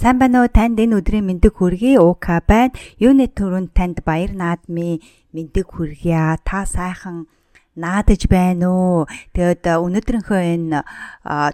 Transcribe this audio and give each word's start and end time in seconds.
Сайн 0.00 0.16
байна 0.16 0.40
уу? 0.40 0.48
Танд 0.48 0.80
энэ 0.80 0.96
өдрийн 0.96 1.28
мэндийг 1.28 1.60
хүргэе. 1.60 2.00
УК 2.00 2.40
байна. 2.48 2.72
Юуны 2.96 3.28
төрөнд 3.28 3.76
танд 3.76 4.00
баяр 4.00 4.32
наадмын 4.32 5.04
мэндийг 5.36 5.68
хүргье. 5.76 6.40
Та 6.40 6.64
сайхан 6.64 7.28
наадаж 7.76 8.24
байна 8.24 8.72
уу? 8.72 9.04
Тэгэд 9.36 9.68
өнөөдрийнхөө 9.68 10.40
энэ 10.56 10.80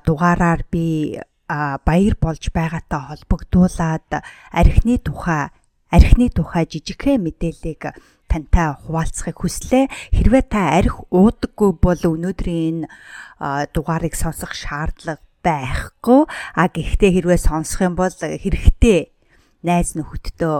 дугаараар 0.07 0.63
би 0.71 1.19
баяр 1.51 2.15
болж 2.23 2.55
байгаатай 2.55 3.03
холбогдуулаад 3.19 4.23
архины 4.55 5.03
тухай 5.03 5.51
архины 5.91 6.31
тухай 6.31 6.71
жижигхэн 6.71 7.27
мэдээллийг 7.27 7.99
тантай 8.31 8.79
хуваалцахыг 8.79 9.43
хүслээ. 9.43 9.91
Хэрвээ 10.15 10.45
та 10.47 10.71
арх 10.79 11.03
уудаггүй 11.11 11.83
бол 11.83 11.99
өнөөдрийн 11.99 12.87
энэ 12.87 13.75
дугаарыг 13.75 14.15
сонсох 14.15 14.55
шаардлага 14.55 15.26
байхгүй. 15.47 16.27
А 16.59 16.67
гэхдээ 16.67 17.11
хэрвээ 17.23 17.39
сонсох 17.39 17.87
юм 17.87 17.95
бол 17.95 18.11
хэрэгтэй 18.11 19.15
найз 19.63 19.95
нөхөдтөө 19.95 20.57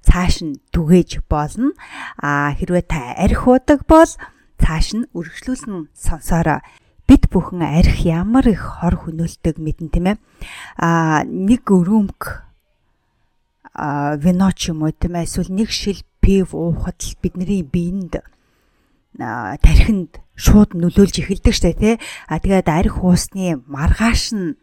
цааш 0.00 0.34
нь 0.48 0.60
түгээж 0.72 1.28
болно. 1.28 1.76
А 2.16 2.56
хэрвээ 2.56 2.84
та 2.88 3.12
арх 3.20 3.44
удаг 3.44 3.84
бол 3.84 4.08
цааш 4.56 4.86
нь 4.96 5.10
үргэлжлүүлэн 5.12 5.92
сонсороо 5.92 6.64
бид 7.04 7.28
бүхэн 7.28 7.60
арх 7.60 8.06
ямар 8.06 8.46
их 8.48 8.62
хор 8.80 8.96
хөнөөлтөг 9.04 9.60
мэдэн 9.60 9.88
тийм 9.92 10.06
ээ. 10.14 10.16
А 10.80 11.20
нэг 11.26 11.68
өрөөмг 11.68 12.22
а 13.74 14.16
вино 14.16 14.50
ч 14.56 14.70
юм 14.70 14.86
уу 14.86 14.94
тийм 14.94 15.18
ээ 15.18 15.26
эсвэл 15.28 15.50
нэг 15.52 15.68
шил 15.74 16.00
пив 16.22 16.54
уухад 16.54 16.96
л 17.02 17.18
бидний 17.20 17.66
биеинд 17.66 18.22
тархинд 19.18 20.22
шууд 20.40 20.72
нөлөөлж 20.72 21.20
эхэлдэг 21.20 21.54
штэ 21.54 21.72
тий. 21.76 21.94
А 22.26 22.40
тэгээд 22.40 22.68
арх 22.72 23.04
уусны 23.04 23.60
маргааш 23.68 24.32
нь 24.32 24.56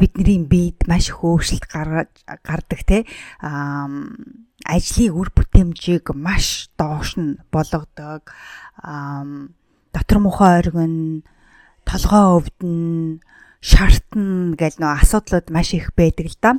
бидний 0.00 0.42
биед 0.48 0.88
маш 0.88 1.12
их 1.12 1.20
өөрчлөлт 1.20 1.68
гардаг. 1.68 2.80
А 3.44 3.86
ажлын 4.64 5.12
үр 5.12 5.28
бүтээмжийг 5.36 6.16
маш 6.16 6.72
доош 6.80 7.20
нь 7.20 7.36
болгодог. 7.52 8.32
Дотор 9.92 10.18
мухаа 10.18 10.58
оргин 10.64 11.22
толгоо 11.84 12.40
өвдөн 12.40 13.20
шаартна 13.60 14.56
гэл 14.56 14.80
нөө 14.80 14.92
асуудлууд 15.04 15.46
маш 15.52 15.76
их 15.76 15.92
байдаг 15.92 16.26
л 16.32 16.38
да. 16.40 16.50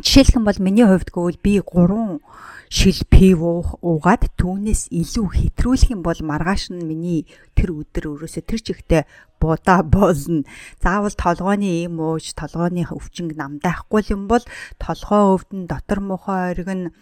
Жишээлх 0.00 0.40
юм 0.40 0.44
бол 0.48 0.58
миний 0.58 0.88
хувьд 0.88 1.12
гэвэл 1.12 1.38
би 1.44 1.60
3 1.60 2.20
шил 2.68 3.00
пив 3.08 3.40
уугаад 3.80 4.28
түүнээс 4.36 4.92
илүү 4.92 5.26
хэтрүүлэх 5.40 5.92
юм 5.96 6.02
бол 6.04 6.20
маргааш 6.20 6.72
нь 6.72 6.84
миний 6.84 7.24
тэр 7.56 7.72
өдөр 7.72 8.12
өрөөсө 8.12 8.44
тэр 8.44 8.60
чигтээ 8.60 9.02
будаа 9.40 9.82
болно. 9.82 10.44
Заавал 10.82 11.14
толгойн 11.16 11.64
ийм 11.64 11.96
ууж 12.00 12.36
толгойн 12.36 12.84
өвчнг 12.84 13.32
намдаахгүй 13.38 14.04
юм 14.12 14.28
бол 14.28 14.44
толгой 14.76 15.22
өвдөн 15.38 15.64
дотор 15.64 16.00
мухаа 16.04 16.52
оргин 16.52 16.92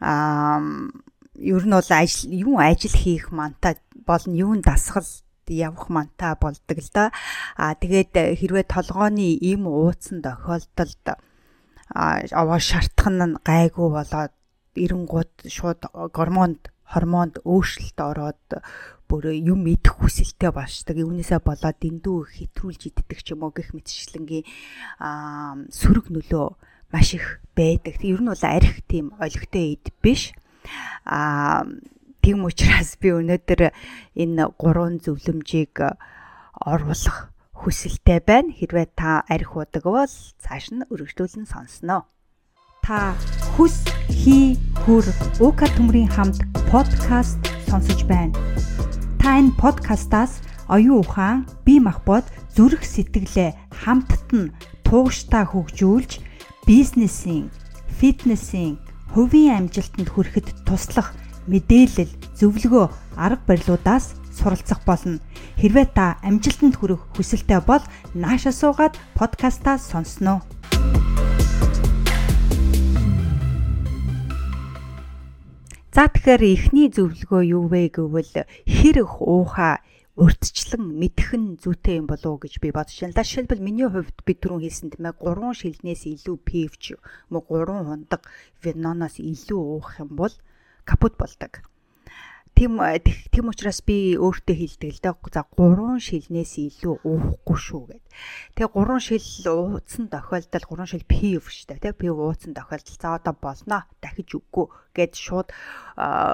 аа 0.00 0.60
ер 1.38 1.64
нь 1.64 1.74
бол 1.74 1.90
ажил 1.90 2.28
юу 2.28 2.58
ажил 2.58 2.92
хийх 2.92 3.30
манта 3.32 3.78
болно 4.06 4.34
юун 4.34 4.60
дасгал 4.60 5.06
явах 5.48 5.88
манта 5.88 6.36
болдог 6.40 6.78
л 6.78 6.90
да. 6.92 7.10
Аа 7.56 7.74
тэгээд 7.74 8.36
хэрвээ 8.38 8.66
толгойн 8.68 9.18
ийм 9.18 9.64
ууцсан 9.66 10.20
тохиолдолд 10.20 11.06
аваа 11.94 12.60
шартхан 12.60 13.16
нь 13.22 13.40
гайгүй 13.46 13.88
болоод 13.88 14.32
эренгууд 14.76 15.48
шууд 15.48 15.88
гормонд 16.12 16.72
хормонд 16.88 17.44
өөрчлөлт 17.44 17.98
ороод 18.00 18.44
бүр 19.08 19.32
юм 19.32 19.64
идэх 19.68 20.00
хүсэлтэй 20.00 20.52
болчдаг. 20.52 20.96
Үүнээсээ 21.00 21.40
болоод 21.40 21.76
дэндүү 21.80 22.18
хэтрүүлж 22.36 22.82
иддэг 22.92 23.18
ч 23.24 23.32
юм 23.32 23.44
уу 23.44 23.52
гэх 23.52 23.72
мэтчлэнгийн 23.72 24.44
сөрөг 25.72 26.12
нөлөө 26.12 26.46
маш 26.92 27.16
их 27.16 27.40
байдаг. 27.56 27.96
Ер 28.04 28.20
нь 28.20 28.28
бол 28.28 28.44
арх 28.44 28.76
тийм 28.88 29.16
олигтой 29.16 29.80
ид 29.80 29.86
биш. 30.04 30.32
Аа 31.04 31.64
тийм 32.20 32.44
учраас 32.44 32.96
би 33.00 33.12
өнөөдөр 33.16 33.72
энэ 34.16 34.44
гурван 34.60 35.00
зөвлөмжийг 35.00 35.80
оруулах 36.60 37.32
хүсэлтэй 37.56 38.20
байна. 38.20 38.52
Хэрвээ 38.52 38.92
та 38.92 39.24
арх 39.24 39.56
удаг 39.56 39.84
бол 39.84 40.14
цааш 40.40 40.72
нь 40.72 40.84
өргөжлүүлэн 40.92 41.48
сонсноо. 41.48 42.04
Та 42.88 43.12
хүс 43.52 43.84
хий 44.08 44.56
хүр 44.80 45.04
уука 45.44 45.68
төмрийн 45.76 46.08
хамт 46.08 46.40
подкаст 46.72 47.36
сонсож 47.68 48.00
байна. 48.08 48.32
Та 49.20 49.36
энэ 49.36 49.52
подкастаас 49.60 50.40
оюун 50.72 51.04
ухаан, 51.04 51.44
бие 51.68 51.84
махбод, 51.84 52.24
зүрх 52.56 52.80
сэтгэлээ 52.88 53.52
хамтд 53.84 54.28
нь 54.32 54.52
тууштай 54.88 55.44
хөгжүүлж 55.44 56.24
бизнесийн, 56.64 57.52
фитнесийн, 58.00 58.80
хувийн 59.12 59.68
амжилтанд 59.68 60.08
хүрэхэд 60.08 60.64
туслах 60.64 61.12
мэдээлэл, 61.44 62.08
зөвлөгөө, 62.40 62.88
арга 63.20 63.44
барилуудаас 63.44 64.16
суралцах 64.32 64.80
болно. 64.88 65.20
Хэрвээ 65.60 65.92
та 65.92 66.16
амжилтанд 66.24 66.80
хүрэх 66.80 67.04
хүсэлтэй 67.12 67.60
бол 67.68 67.84
наашаа 68.16 68.56
суугаад 68.56 68.96
подкастаа 69.12 69.76
сонсноо. 69.76 70.40
За 75.98 76.06
тэгэхээр 76.06 76.42
эхний 76.54 76.88
зөвлөгөө 76.94 77.42
юу 77.58 77.66
вэ 77.66 77.90
гэвэл 77.90 78.46
хэрэг 78.46 79.18
уухаа 79.18 79.82
урдчлан 80.14 80.94
мэдэх 80.94 81.34
нь 81.34 81.58
зүйтэй 81.58 81.98
юм 81.98 82.06
болов 82.06 82.38
уу 82.38 82.42
гэж 82.46 82.62
би 82.62 82.70
бодож 82.70 82.94
байна. 83.02 83.18
Жишээлбэл 83.18 83.66
миний 83.66 83.90
хувьд 83.90 84.14
би 84.22 84.38
түрүүн 84.38 84.62
хэлсэн 84.62 84.94
тийм 84.94 85.10
ээ 85.10 85.18
3 85.18 85.58
шилнээс 85.58 86.02
илүү 86.06 86.36
пивч 86.46 86.94
мө 87.34 87.42
3 87.50 87.82
хундаг 87.82 88.22
виноноос 88.62 89.18
илүү 89.18 89.58
уух 89.58 89.98
юм 89.98 90.14
бол 90.14 90.30
капут 90.86 91.18
болдог. 91.18 91.66
Тийм 92.58 92.74
тийм 93.30 93.54
учраас 93.54 93.78
би 93.86 94.18
өөртөө 94.18 94.56
хэлдэг 94.58 94.90
л 94.98 95.02
да. 95.06 95.14
За 95.30 95.46
3 95.46 96.02
шилнээс 96.02 96.58
илүү 96.58 97.06
уухгүй 97.06 97.54
шүү 97.54 97.82
гэд. 97.86 98.02
Тэгээ 98.58 98.74
3 98.74 98.98
шил 98.98 99.46
ууцсан 99.78 100.10
тохиолдолд 100.10 100.66
3 100.66 100.90
шил 100.90 101.06
пив 101.06 101.46
шүү 101.46 101.78
дээ. 101.78 101.94
Пив 101.94 102.18
ууцсан 102.18 102.58
тохиолдолд 102.58 102.98
за 102.98 103.14
одоо 103.14 103.34
болно. 103.38 103.86
Дахиж 104.02 104.34
үгүй 104.34 104.66
гэд 104.90 105.14
шууд 105.14 105.54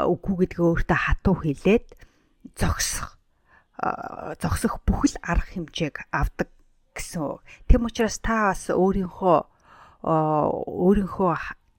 үгүй 0.09 0.35
гэдгээ 0.49 0.65
өөртөө 0.65 0.97
хатуу 0.97 1.37
хэлээд 1.45 1.93
зогсох 2.57 3.21
зогсох 4.41 4.81
бүхэл 4.89 5.21
арга 5.21 5.53
хэмжээг 5.53 6.09
авдаг 6.09 6.49
гэсэн. 6.97 7.45
Тийм 7.69 7.85
учраас 7.85 8.17
та 8.25 8.57
бас 8.57 8.73
өөрийнхөө 8.73 9.39
өөрийнхөө 10.09 11.33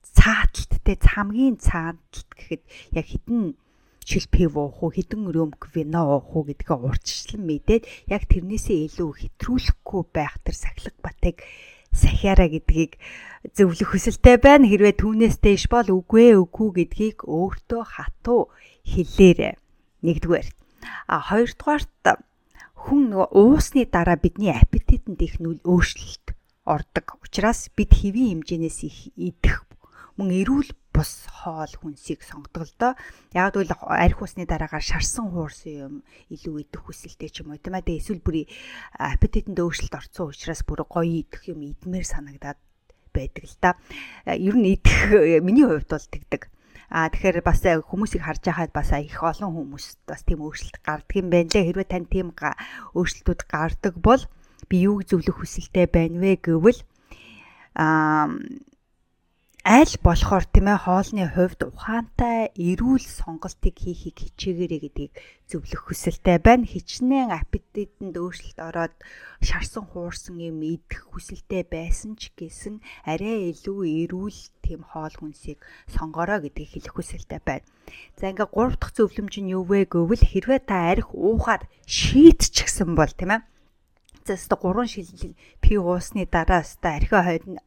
цааталт 0.06 0.72
те 0.86 0.94
цамгийн 0.94 1.58
цааталт 1.58 2.30
гэхэд 2.30 2.62
яг 2.94 3.10
хідэн 3.10 3.58
шилпив 4.06 4.54
уух 4.54 4.78
уу 4.86 4.94
хідэн 4.94 5.26
рөмк 5.34 5.74
вино 5.74 6.06
уух 6.14 6.30
уу 6.30 6.46
гэдгээ 6.46 6.78
урьдчилан 6.78 7.42
мэдээд 7.42 7.82
яг 8.06 8.22
тэрнээсээ 8.30 8.78
илүү 8.86 9.10
хэтрүүлэхгүй 9.18 10.02
байх 10.14 10.38
тэр 10.46 10.54
сахилга 10.54 11.02
батыг 11.02 11.42
сахиараа 11.90 12.46
гэдгийг 12.46 13.02
зөвлөх 13.56 13.90
хүсэлтэй 13.90 14.38
байна. 14.38 14.70
Хэрвээ 14.70 14.94
түүнээс 15.00 15.36
дэш 15.42 15.66
бол 15.72 15.88
үгүй 15.90 16.38
үгүй 16.38 16.68
гэдгийг 16.86 17.26
өөртөө 17.26 17.82
хатуу 17.82 18.54
хэлээрэй. 18.86 19.58
Нэгдүгээр. 20.06 20.48
А 21.10 21.18
хоёрдугаарт 21.26 22.22
хүн 22.86 23.10
нөгөө 23.10 23.28
уусны 23.34 23.82
дараа 23.90 24.14
бидний 24.14 24.54
аппетитэнд 24.54 25.18
их 25.18 25.42
нүл 25.42 25.58
өөрчлөлт 25.66 26.36
ордог. 26.62 27.18
Учираас 27.24 27.66
бид 27.74 27.90
хэвийн 27.90 28.46
хэмжээнээс 28.46 28.78
их 28.86 28.98
идэх 29.18 29.66
мөн 30.14 30.30
эрүүл 30.30 30.70
бус 30.96 31.28
хоол 31.28 31.68
хүнсийг 31.76 32.24
сонгодог 32.24 32.64
л 32.64 32.74
доо. 32.80 32.92
Яг 33.36 33.52
л 33.60 33.68
арх 33.68 34.18
усны 34.24 34.48
дараагаар 34.48 34.80
шарсан 34.80 35.28
хуурсан 35.28 35.72
юм 35.76 35.94
илүү 36.32 36.64
идэх 36.64 36.88
хүсэлтэй 36.88 37.28
ч 37.28 37.44
юм 37.44 37.52
уу 37.52 37.60
тийм 37.60 37.76
ээ. 37.76 37.84
Тэгээ 37.84 38.00
эсвэл 38.00 38.24
бүрий 38.24 38.48
аппетитэнд 38.96 39.60
өөрчлөлт 39.60 39.92
орсон 39.92 40.32
учраас 40.32 40.64
бүр 40.64 40.88
гоё 40.88 41.20
идэх 41.20 41.52
юм 41.52 41.60
идмээр 41.68 42.06
санагдаад 42.08 42.56
байдаг 43.12 43.44
л 43.44 43.56
да. 43.60 43.76
Ер 44.24 44.56
нь 44.56 44.72
идэх 44.72 45.12
миний 45.44 45.68
хувьд 45.68 45.92
бол 45.92 46.08
тэгдэг. 46.08 46.48
А 46.88 47.12
тэгэхээр 47.12 47.44
бас 47.44 47.60
хүмүүсийг 47.60 48.24
харж 48.24 48.42
байхад 48.48 48.72
бас 48.72 48.88
их 48.96 49.20
олон 49.20 49.52
хүмүүс 49.52 50.08
бас 50.08 50.24
тийм 50.24 50.40
өөрчлөлт 50.48 50.80
гардаг 50.80 51.12
юм 51.12 51.28
байна 51.28 51.52
лээ. 51.52 51.76
Хэрвээ 51.76 51.88
тань 51.92 52.08
тийм 52.08 52.32
өөрчлөлтүүд 52.32 53.40
гардаг 53.44 53.94
бол 54.00 54.22
би 54.72 54.88
юуг 54.88 55.04
зөвлөх 55.04 55.44
хүсэлтэй 55.44 55.92
байна 55.92 56.16
вэ 56.24 56.40
гэвэл 56.40 56.80
аа 57.76 58.32
аль 59.66 59.98
болохоор 59.98 60.46
тийм 60.46 60.70
ээ 60.70 60.78
хоолны 60.86 61.26
хувьд 61.26 61.66
ухаантай 61.66 62.54
эрүүл 62.54 63.02
сонголтыг 63.02 63.74
хийхийг 63.74 64.14
хичээгээрэй 64.14 64.80
гэдгийг 64.86 65.12
зөвлөх 65.50 65.90
хүсэлтэй 65.90 66.38
байна. 66.38 66.62
Хичнээн 66.62 67.34
аппетитэнд 67.34 68.14
өөрчлөлт 68.14 68.62
ороод 68.62 68.94
шарсан 69.42 69.90
хуурсан 69.90 70.38
юм 70.38 70.62
идэх 70.62 71.10
хүсэлтэй 71.10 71.66
байсан 71.66 72.14
ч 72.14 72.30
гэсэн 72.38 72.78
арай 73.10 73.50
илүү 73.50 74.06
эрүүл 74.06 74.38
тийм 74.62 74.86
хоол 74.86 75.14
хүнсийг 75.18 75.58
сонгороо 75.90 76.46
гэдгийг 76.46 76.70
хэлэх 76.70 76.94
хүсэлтэй 76.94 77.42
байна. 77.42 77.66
За 78.14 78.30
ингээ 78.30 78.46
гурав 78.46 78.78
дахь 78.78 78.94
зөвлөмж 78.94 79.34
нь 79.42 79.50
юу 79.50 79.66
вэ 79.66 79.90
гэвэл 79.90 80.22
хэрвээ 80.30 80.62
та 80.62 80.94
арх 80.94 81.10
уухаар 81.10 81.66
шийтчихсэн 81.90 82.94
бол 82.94 83.10
тийм 83.10 83.34
ээ 83.34 83.42
Заста 84.26 84.56
3 84.58 84.86
шил 84.90 85.36
пи 85.62 85.78
уусны 85.78 86.26
дараа 86.26 86.66
өста 86.66 86.98
архио 86.98 87.22
хойно 87.22 87.62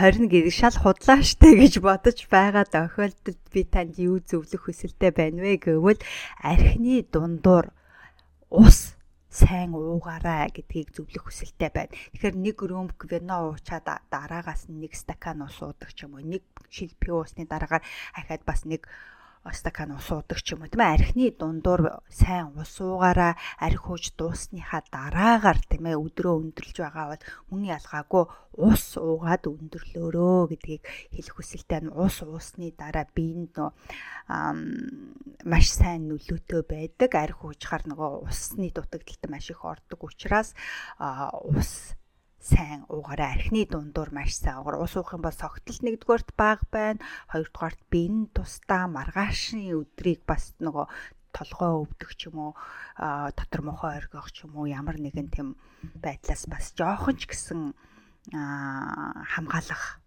20 0.00 0.32
гэдэг 0.32 0.54
шал 0.56 0.72
худлаа 0.72 1.20
штэ 1.20 1.52
гэж 1.60 1.84
бодож 1.84 2.18
байгаа 2.32 2.64
тохиолдолд 2.64 3.42
би 3.52 3.62
танд 3.68 4.00
юу 4.00 4.24
зөвлөх 4.24 4.72
хүсэлтэй 4.72 5.12
байна 5.12 5.44
вэ 5.44 5.60
гэвэл 5.60 6.00
архины 6.40 7.04
дундуур 7.12 7.76
ус 8.48 8.96
сайн 9.28 9.76
уугаарай 9.76 10.48
гэдгийг 10.52 10.96
зөвлөх 10.96 11.28
хүсэлтэй 11.28 11.68
байна. 11.68 11.92
Тэгэхээр 11.92 12.36
нэг 12.36 12.56
рөмб 12.56 12.96
вино 13.08 13.52
уучаад 13.52 13.88
дараагаас 14.12 14.72
нэг 14.72 14.96
стакан 14.96 15.44
ус 15.44 15.56
уудаг 15.60 15.92
ч 15.92 16.04
юм 16.08 16.16
уу. 16.16 16.24
Нэг 16.24 16.44
шил 16.72 16.92
пи 17.00 17.12
уусны 17.12 17.44
дараагаар 17.48 17.84
ахаад 18.16 18.44
бас 18.48 18.64
нэг 18.68 18.88
стакан 19.50 19.90
ус 19.98 20.06
уудаг 20.14 20.38
ч 20.38 20.54
юм 20.54 20.62
уу. 20.62 20.70
Тийм 20.70 20.86
ээ 20.86 20.94
архины 20.94 21.26
дундуур 21.34 21.98
сайн 22.06 22.54
ус 22.54 22.78
уугаараа 22.78 23.34
арх 23.58 23.82
хууж 23.82 24.14
дуусныхаа 24.14 24.86
дараагаар 24.86 25.58
тийм 25.66 25.90
ээ 25.90 25.98
өдрөө 25.98 26.34
өндөрлж 26.38 26.76
байгаа 26.78 27.06
бол 27.10 27.24
мөн 27.50 27.62
ялгаагүй 27.74 28.24
ус 28.70 28.84
уугаад 29.02 29.42
өндөрлөөрөө 29.50 30.38
гэдгийг 30.54 30.82
хэлэх 31.10 31.34
хүсэлтэй 31.34 31.80
нь 31.82 31.90
ус 31.90 32.22
уусны 32.22 32.70
дараа 32.78 33.10
биеинд 33.10 33.58
нөө 33.58 33.70
маш 35.50 35.66
сайн 35.74 36.06
нөлөөтэй 36.06 36.62
байдаг. 36.62 37.10
Арх 37.18 37.42
хуужахаар 37.42 37.82
нөгөө 37.90 38.10
усны 38.30 38.70
дутагдалт 38.70 39.26
маш 39.26 39.50
их 39.50 39.66
ордог 39.66 40.06
учраас 40.06 40.54
ус 41.42 41.98
сайн 42.42 42.82
уугаараа 42.90 43.38
архины 43.38 43.62
дундуур 43.70 44.10
маш 44.10 44.34
сайн 44.34 44.58
уугаар 44.58 44.82
ус 44.82 44.98
уух 44.98 45.14
юм 45.14 45.22
бол 45.22 45.32
согтол 45.32 45.78
нэгдүгээрт 45.78 46.34
бага 46.34 46.66
байна. 46.74 47.00
Хоёрдугаарт 47.30 47.80
биеийн 47.86 48.26
тусдаа 48.34 48.90
маргаашны 48.90 49.70
өдрийг 49.78 50.26
бас 50.26 50.58
нөгөө 50.58 50.86
толгой 51.30 51.70
өвдөх 51.86 52.12
ч 52.18 52.28
юм 52.28 52.50
уу 52.50 52.52
дотор 52.98 53.62
мохоо 53.62 53.94
оргих 53.94 54.28
ч 54.34 54.44
юм 54.44 54.58
уу 54.58 54.66
ямар 54.66 54.98
нэгэн 54.98 55.30
тийм 55.30 55.48
байдлаас 56.02 56.50
бас 56.50 56.74
жоохон 56.74 57.16
ч 57.16 57.30
гэсэн 57.30 57.78
хамгаалах 58.30 60.02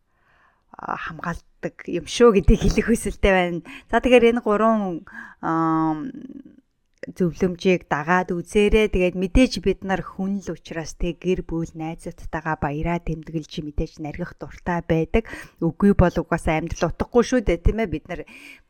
хамгаалдаг 0.75 1.75
юм 1.87 2.05
шүү 2.05 2.35
гэдгийг 2.35 2.61
хэлэх 2.67 2.87
хүсэлтэй 2.91 3.31
байна. 3.31 3.63
За 3.87 4.03
тэгэхээр 4.03 4.35
энэ 4.35 4.43
гурван 4.43 5.07
зөвлөмжийг 7.13 7.85
дагаад 7.85 8.33
үзээрэй. 8.33 8.89
Тэгээд 8.89 9.15
мэдээж 9.19 9.53
бид 9.61 9.85
нар 9.85 10.01
хүн 10.01 10.41
л 10.41 10.53
учраас 10.55 10.97
тэг 10.97 11.21
гэр 11.21 11.45
бүл 11.45 11.69
найзуудтайгаа 11.77 12.57
баяраа 12.57 12.97
тэмдэглэж 13.03 13.61
мэдээж 13.61 14.01
наргих 14.01 14.33
дуртай 14.41 14.81
байдаг. 14.81 15.29
Үгүй 15.61 15.93
бол 15.93 16.15
угаасаа 16.15 16.57
амьдрал 16.57 16.89
утгагүй 16.89 17.23
шүү 17.27 17.41
дээ 17.45 17.59
тийм 17.61 17.77
ээ. 17.83 17.93
Бид 17.93 18.05
нар 18.09 18.21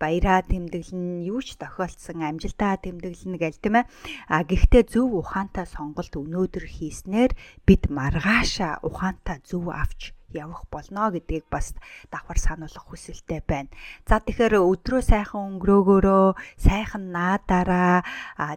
баяраа 0.02 0.44
тэмдэглэн 0.44 1.24
юу 1.24 1.40
ч 1.40 1.56
тохиолдсон 1.56 2.20
амжилтаа 2.24 2.76
тэмдэглэнэ 2.84 3.38
гэл 3.40 3.62
тийм 3.64 3.76
ээ. 3.80 3.90
А 4.28 4.44
гэхдээ 4.44 4.84
зөв 4.92 5.16
ухаантай 5.22 5.68
сонголт 5.70 6.12
өнөөдөр 6.12 6.66
хийснээр 6.68 7.32
бид 7.68 7.88
маргаашаа 7.88 8.84
ухаантай 8.84 9.40
зөв 9.48 9.70
авч 9.70 10.14
явах 10.33 10.66
болно 10.72 11.12
гэдгийг 11.12 11.45
бас 11.50 11.75
давхар 12.12 12.39
сануулгах 12.39 12.88
хүсэлтэй 12.89 13.42
байна. 13.45 13.69
За 14.07 14.19
тэгэхээр 14.24 14.62
өдрөө 14.62 15.01
сайхан 15.01 15.60
өнгөрөөгөөрөө 15.60 16.27
сайхан 16.57 17.04
наадаараа 17.12 18.04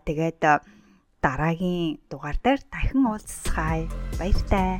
тэгээд 0.06 0.42
дараагийн 1.22 1.98
дугаар 2.10 2.38
дээр 2.44 2.60
дахин 2.72 3.04
уулзцгаая. 3.10 3.88
Баяртай. 4.18 4.78